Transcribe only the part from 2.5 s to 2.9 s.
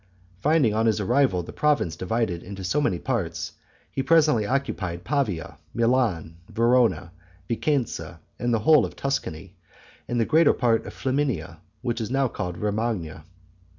so